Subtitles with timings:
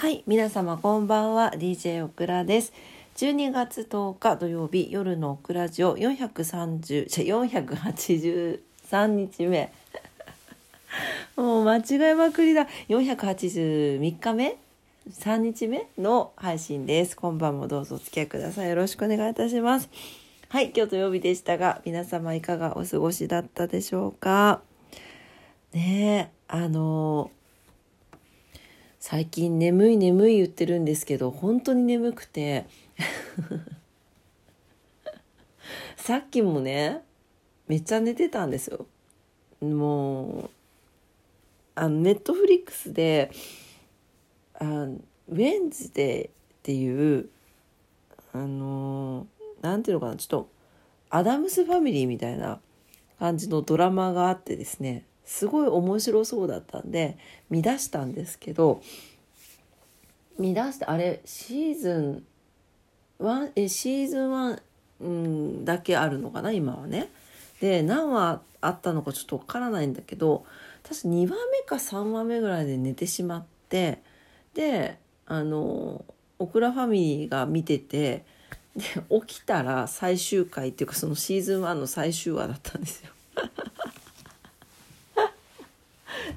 [0.00, 2.72] はい、皆様こんばんは、DJ オクラです。
[3.16, 9.70] 12月10日土曜日夜のオクラジオ430、じゃ483日目。
[11.36, 12.66] もう間違いまくりだ。
[12.88, 14.56] 483日目
[15.10, 17.14] ?3 日目の配信です。
[17.14, 18.70] 今晩もどうぞお付き合いください。
[18.70, 19.90] よろしくお願いいたします。
[20.48, 24.62] はい、今日土曜日でしたが、皆様いかがお過ごしだったでしょうか？
[25.74, 27.30] ねえ、あの
[29.00, 32.66] 最近眠い眠い言ってるんですけど本当に眠くて。
[35.96, 37.02] さっきもね
[37.68, 38.86] めっちゃ寝てたんですよ。
[39.60, 40.50] もう
[41.74, 43.30] あのネットフリックスで
[44.54, 47.28] あウェンズデーっていう
[48.32, 49.26] あの
[49.62, 50.48] なんていうのかなちょっと
[51.10, 52.60] アダムスファミリーみたいな
[53.18, 55.04] 感じのドラマがあってですね。
[55.30, 57.16] すごい面白そうだったんで
[57.50, 58.82] 見出したんですけど
[60.40, 62.24] 見出してあれシーズン
[63.20, 64.60] 1えシーズン1、
[65.02, 67.08] うん、だけあるのかな今はね。
[67.60, 70.44] で何話あったのかちょっとわからないんだけど
[70.82, 74.02] 確か2話目か3話目ぐらいで寝てしまって
[74.54, 76.04] であの
[76.40, 78.24] オクラファミリーが見てて
[78.74, 78.82] で
[79.26, 83.12] 起きたら最終回っていうかそのシーズン1の最終話だったんですよ。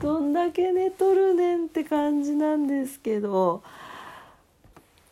[0.00, 3.62] どんだけ寝とるねんって感じなんですけど。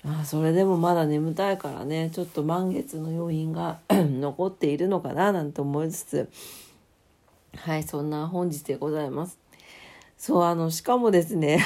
[0.04, 2.10] あそれでもまだ眠たいからね。
[2.14, 6.30] ちょっと満月の余韻が 残っているのかななんて思いつつ。
[7.56, 9.38] はいそんな本日でございます。
[10.16, 11.60] そうあのしかもですね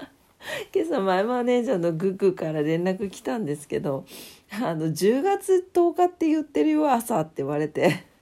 [0.74, 4.04] 今朝前マネージャーのグッグから連絡来たんですけど
[4.50, 8.15] あの10月10日って言ってるよ朝って言われて。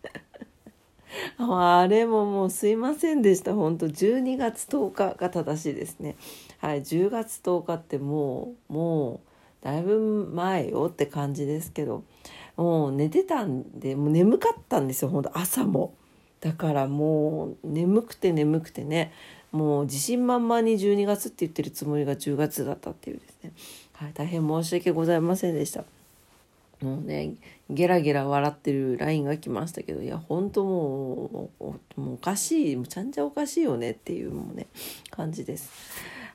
[1.38, 3.54] あれももうすいませんでした。
[3.54, 6.16] 本当12月10日が正しいですね。
[6.58, 9.20] はい10月10日ってもうも
[9.62, 12.04] うだいぶ前よって感じですけど。
[12.56, 15.94] もう寝てたんでもう眠かったんですよ本当朝も。
[16.40, 19.12] だからもう眠くて眠くてね。
[19.50, 23.52] もう自信満々に12月って言ってるつもりが10月だったっていうですね、
[23.92, 25.84] はい、大変申し訳ございませんでした。
[26.84, 27.36] もうね
[27.70, 34.66] ゲラゲラ笑ってる LINE が来ましたけどいや本当もうもうおかしいちゃんちゃおかしいよねっていうもね
[35.10, 35.70] 感じです。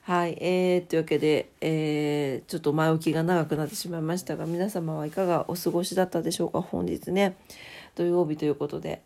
[0.02, 7.36] はい、えー、というわけで、えー、ちょっと前置きが長くなってしまいましたが皆様はいかがお過ごしだったでしょうか本日ね。
[7.94, 9.04] 土曜日ということで。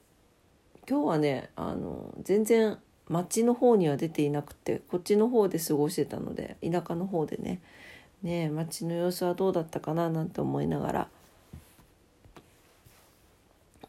[0.88, 2.78] 今日はねあの全然
[3.09, 7.59] 町の方には出ていなくてこっちの方で過ごしてたので田舎の方でね。
[8.22, 11.08] ね町の様子はどうだったかななんて思いながら。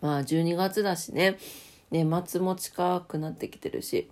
[0.04, 1.38] まあ12月だしね。
[1.90, 4.10] 年末も近くなってきてるし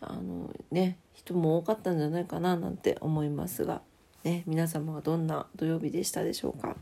[0.00, 3.82] あのね人も多かったんじゃないかななんて思いますが、
[4.24, 6.76] ね、皆様はどんな土曜日でしたでしょうか。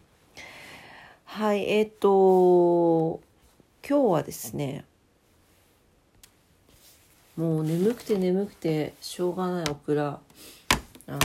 [1.25, 3.21] はいえっ、ー、と
[3.87, 4.85] 今日はですね
[7.37, 10.19] もう眠くて眠くてしょうがないオクラ
[11.07, 11.19] あの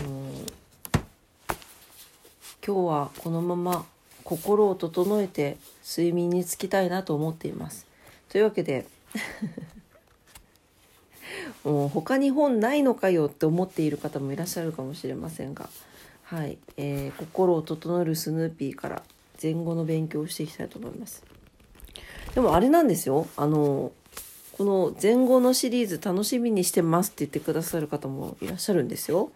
[2.66, 3.86] 今日はこのまま
[4.24, 5.58] 心を整えて
[5.88, 7.86] 睡眠につきたいなと思っています。
[8.30, 8.86] というわけで
[11.64, 15.70] もう他に本ないのかよって思っている方もいらっしゃるかもしれませんが、
[16.24, 19.04] はいえー、心を整えるスヌーピーから
[19.42, 21.24] 前後の勉強をしていきたいと思います。
[22.34, 23.92] でもあれなんですよあの
[24.58, 29.32] この前後のシリーズ楽しみにしてますって言ってくださる方もいらっしゃるんですよ。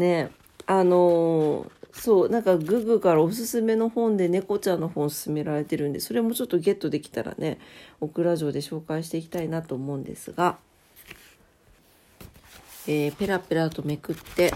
[0.00, 0.30] ね。
[0.66, 7.58] あの、そうなんかググからおすすめの本で猫ちゃんの本勧められてるんでそれもちょっとゲットできたらね
[8.00, 10.56] オクラ城で紹介していきたいなと思うんですが、
[12.86, 14.54] えー、ペラペラとめくって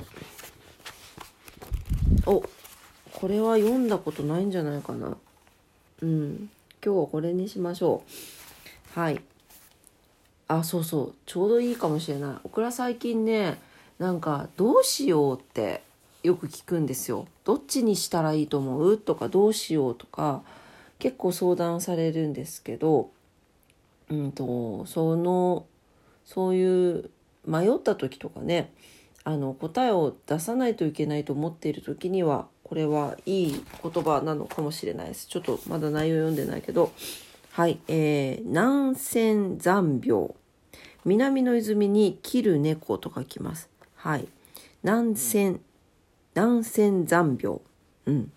[2.27, 2.43] お
[3.13, 5.17] これは読んだことないんじゃないかな。
[6.03, 6.51] うん。
[6.85, 8.03] 今日はこれにしましょ
[8.97, 9.01] う。
[9.01, 9.21] はい。
[10.49, 11.15] あそうそう。
[11.25, 12.37] ちょうどいいかもしれない。
[12.45, 13.59] オクラ最近ね
[13.99, 15.83] なんかどうしようって
[16.23, 17.27] よく聞くんですよ。
[17.45, 18.99] どっちにしたらいいと思う？
[18.99, 20.43] とかどうしようとか
[20.99, 23.11] 結構相談されるんですけど、
[24.11, 25.67] うんとその
[26.25, 27.11] そういう
[27.47, 28.73] 迷った時とかね
[29.23, 35.27] あの答えを出さないといけないと思っている時にはこれはいい言葉なのかもしれないです。
[35.27, 36.93] ちょっとまだ内容読んでないけど
[37.53, 40.31] はい、えー、南仙残病
[41.05, 43.69] 南の泉に切る猫と書きます。
[44.05, 44.29] はい。
[44.83, 45.63] 南仙、
[46.35, 47.61] 南仙残病。
[48.05, 48.33] うん。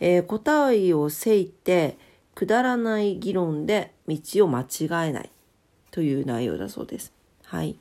[0.00, 1.96] えー、答えをせいて、
[2.34, 4.66] くだらない議論で道を間違
[5.08, 5.30] えない
[5.92, 7.12] という内容だそうです。
[7.44, 7.76] はい。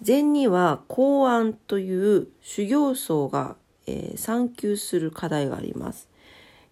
[0.00, 3.56] 禅には公安という修行僧が、
[3.86, 6.08] えー、参求する課題があります。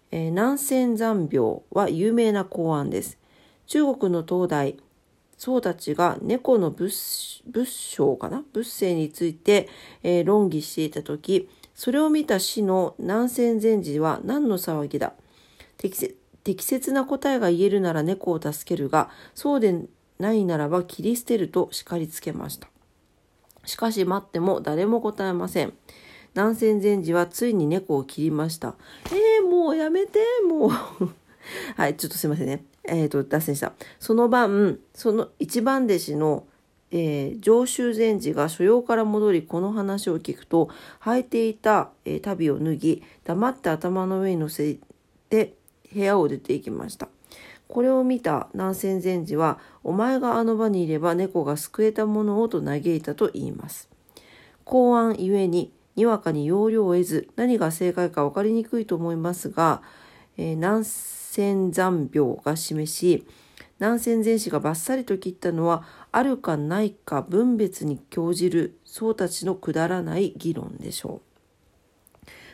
[0.09, 3.19] えー、南仙山病は有名な公安です。
[3.67, 4.77] 中国の東大、
[5.39, 8.43] 僧たちが猫の仏仏性かな？
[8.53, 9.69] 仏性について、
[10.03, 15.13] えー、論議していた時それを見た死の南仙禅師は何の騒ぎだ？
[15.77, 19.85] 適切な答えが言えるなら猫を助けるがそうで
[20.19, 22.67] ないならば切り捨てると叱りつけました。
[23.65, 25.73] しかし待っても誰も答えません。
[26.35, 28.75] 南仙禅師はついに猫を切りました。
[29.07, 30.69] えー、もうやめてもう。
[31.77, 32.65] はいちょっとすいませんね。
[32.89, 33.73] えっ、ー、と、脱線した。
[33.99, 36.43] その晩、その一番弟子の、
[36.91, 40.69] えー、上州禅師が所用から戻り、この話を聞くと、
[41.01, 44.77] 履いていた、えー、足袋を脱ぎ、黙って頭の上に乗せ
[45.29, 45.53] て、
[45.93, 47.07] 部屋を出て行きました。
[47.67, 53.89] これを見た南仙禅師は、お前があの場にいれば猫が救えたものをと嘆いたと言います。
[54.63, 59.81] 公安ゆえに、にわかに要領を得ず、何が正解か分かりにくいと思いますが、
[60.37, 61.18] えー、南仙
[61.71, 63.27] 山病が示し
[63.79, 71.29] 南仙禅師がバッサリと切ったのはあるかないか分別に興じる僧たちのくだらない議論でしょう。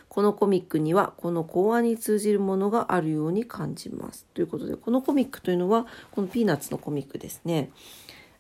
[0.08, 4.26] このコミックにはこの講話に通じるものがあるように感じます。
[4.34, 7.72] ということでこのコミックというのはこのピーナッツのコミックですね。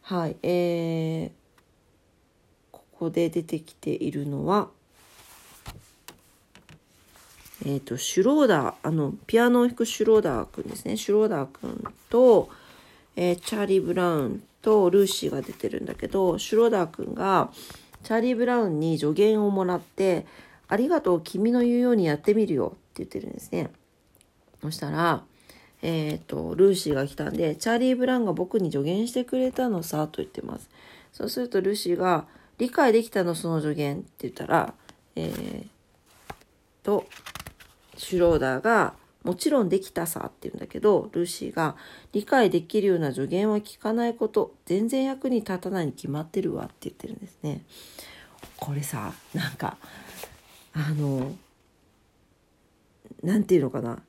[0.01, 1.31] はい、えー、
[2.71, 4.69] ここで出てきているのは
[7.65, 10.97] えっ、ー、と、シュローダー、あの、ピアノを弾くシュローダーくんですね。
[10.97, 12.49] シュローダーくんと、
[13.15, 17.51] えー、チャーリー・ブラウンとルーシーが出てるんだけど、シュローダーくんが、
[18.03, 20.27] チャーリー・ブラウンに助言をもらって、
[20.67, 23.71] ありがとう、君の言うようにやってみるよって言ってるんですね。
[24.61, 25.23] そしたら、
[25.81, 30.69] えっ、ー、と、ルーシーが来たんで、チャーリー・ブラウンが僕に助言してくれたのさ、と言ってます。
[31.13, 32.27] そうするとルーシーが、
[32.59, 34.73] 理解できたの、その助言って言ったら、
[35.15, 35.67] えー、
[36.83, 37.05] と、
[37.97, 38.93] シュローダーが
[39.23, 41.75] もちろんできたさって言うんだけど、ルーシーが
[42.13, 47.61] 理解できるような助言は聞かないこと、全然役に立たないに決まってるわって言ってるんですね。
[48.57, 49.77] これさ、なんか、
[50.73, 51.35] あの、
[53.23, 53.99] なんていうのかな。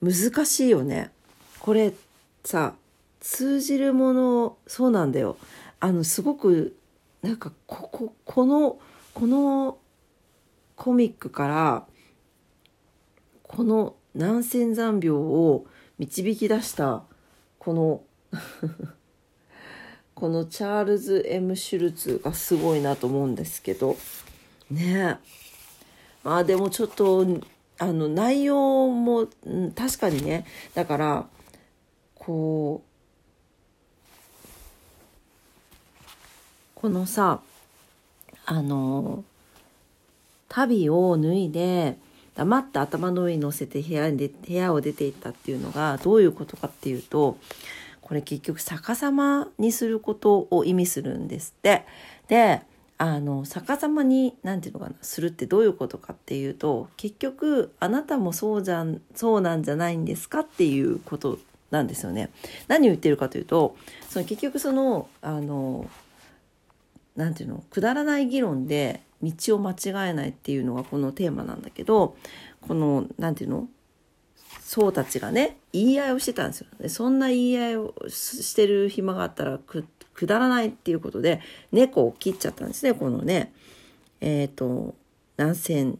[0.00, 1.10] 難しいよね。
[1.58, 1.92] これ
[2.44, 2.74] さ、
[3.18, 5.36] 通じるもの、そうなんだよ。
[5.80, 6.76] あの、すごく、
[7.22, 8.78] なんか、ここ、この、
[9.12, 9.78] この
[10.76, 11.86] コミックから、
[13.56, 15.64] この南仙山病を
[15.98, 17.04] 導き出した
[17.58, 18.02] この
[20.14, 23.96] このチャールズ・ M・ シュルツがすごいなと思うんですけど。
[24.70, 25.18] ね
[26.22, 27.26] まあでもちょっと
[27.78, 30.46] あの内容も、うん、確かにね。
[30.74, 31.26] だから
[32.14, 32.82] こ
[36.04, 36.10] う
[36.74, 37.40] このさ
[38.44, 39.24] あの
[40.50, 41.96] 足袋を脱いで
[42.36, 47.38] 黙って頭の上に乗せて部屋に部屋を出ていったっていうのがどういうことかっていうと
[48.02, 51.84] これ結局逆さまにすることを意味するんですって。
[52.28, 52.62] で
[52.98, 61.38] あの逆さまに何て言うのかなするってどういうことかっていうと結局あなたもそうじゃんそうなんじゃないんですかっていうこと
[61.70, 62.30] なんですよね。
[62.68, 63.76] 何を言ってるかというと
[64.08, 65.90] その結局そのあの
[67.16, 72.16] 何て言うのくだらない議論で道を間違えないっていうのがこのテーマなんだけど
[72.60, 73.68] この何て言うの？
[74.60, 76.66] 僧たちがね言い合いをしてたんですよ。
[76.80, 79.86] でそんな言い合いをしてる暇があったらく
[80.26, 83.52] だらないっていうことで猫を切っちゃったんですねこのね
[84.20, 84.94] えっ、ー、と
[85.38, 85.98] 南仙ん？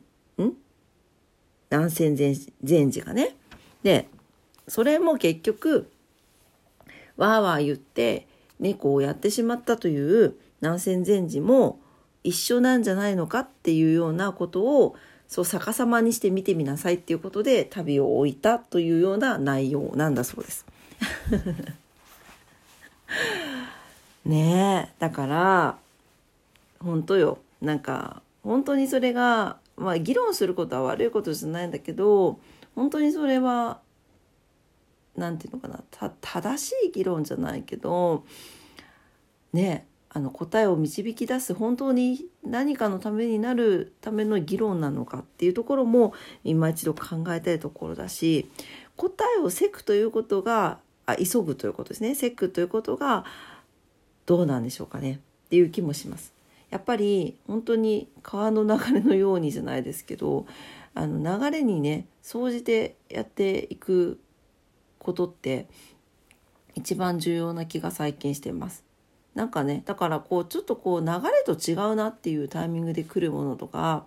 [1.71, 2.35] 南仙禅
[2.93, 3.37] 師がね。
[3.83, 4.09] で
[4.67, 5.89] それも結局
[7.17, 8.27] わーわー言って
[8.59, 11.79] 猫をやってしまったという南仙禅師も
[12.26, 14.97] 一緒なんじゃないのかっていうようなことを
[15.28, 20.66] そう逆さまにして見てみなさいっていうことで旅を置いたというような内容なんだそうです。
[24.25, 25.78] ねえだから
[26.80, 32.40] 本当よなんか本当にそれがまあ議論することは悪いことじゃないんだけど
[32.75, 33.78] 本当にそれは
[35.16, 38.25] 何て言うのかな正しい議論じゃないけど
[39.52, 39.87] ね
[40.17, 48.51] あの答えを導き出す本当に何かのためになるための議論なのかっていうところも今一度考えたいところだし
[48.97, 53.27] 答えをせくということがあ急ぐということですねせくということが
[54.25, 55.13] どうなんでしょうかね
[55.47, 56.33] っていう気もします。
[56.71, 60.47] やっぱり本当に川の流れのようにじゃないですけど
[60.95, 64.19] あの流れにね総じてやっていく
[64.99, 65.67] ことって
[66.75, 68.86] 一番重要な気が最近してます。
[69.37, 74.05] なんかねだからこうちょっとこう流れと違うなっていうタイミングで来るものとか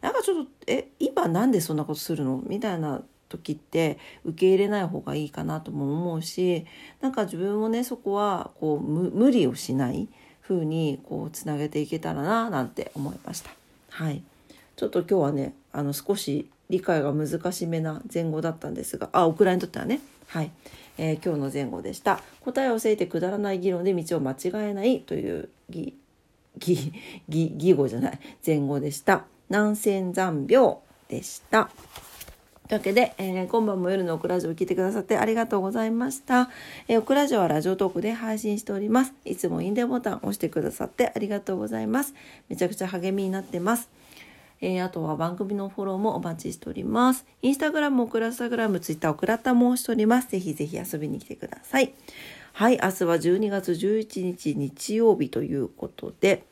[0.00, 2.40] なんかちょっとえ今なんでそんなことするの？
[2.46, 6.64] みたいな時って受け入れない方がいいかなとも思うし
[7.00, 10.08] なんか自分もねそこはこう無理をしない
[10.40, 13.50] 風にこうつなげていけたらななんて思いました。
[13.90, 14.22] はい。
[14.76, 20.00] ちょっと今日はねあの少し理解が難しめな前後だったんですがあオクラにとってはね。
[20.28, 20.50] はい、
[20.98, 25.94] えー、今日の前後でした答えを教えてくだらない議論で道を間違えないという義
[26.60, 26.92] 義
[27.28, 30.76] 義義語じゃない前後でした南仙残病
[31.08, 31.70] でした
[32.68, 36.50] というわけで、えー、今晩も夜のオクラジオを聞いてくださってありがとうございました。
[36.86, 39.14] えー、オクラジオはラジオトークで配信しております。
[39.24, 42.12] いつもいいねボタン押してくださってありがとうございます。
[42.50, 43.88] めちゃくちゃ励みになってます。
[44.60, 47.24] えー、あとは番組のフォローもお待ちしております。
[47.42, 50.28] インスタグラム、オクラスタグラム、ツイッター、オクラタもしております。
[50.28, 51.92] ぜひぜひ遊びに来てください。
[52.52, 56.44] はい、明日は12月11日日曜日ということで、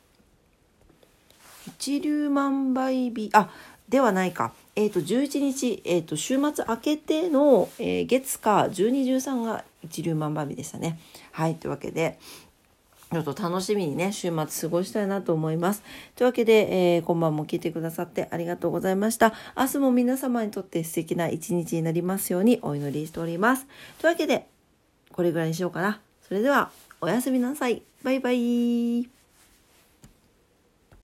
[1.65, 3.49] 一粒万倍日、あ、
[3.89, 4.53] ではないか。
[4.75, 10.99] えっ、ー、と、11日、えっ、ー、と、週末明けての、えー、月か12、13が一粒万倍日でしたね。
[11.31, 12.19] はい、というわけで、
[13.11, 15.81] ちょっと楽しみにね、週末過ごしたいなと思います。
[16.15, 19.33] というわけで、えー、今晩も聞いてくださってありがとうございました。
[19.57, 23.65] 明日も皆様にとって素敵な一日になりますようにお祈りしております。
[23.99, 24.47] というわけで、
[25.13, 26.01] これぐらいにしようかな。
[26.27, 27.81] それでは、おやすみなさい。
[28.03, 29.16] バイバイ。